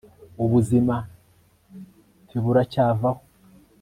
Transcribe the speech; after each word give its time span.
Ubuzima 0.43 0.95
ntiburacyavaho 2.27 3.19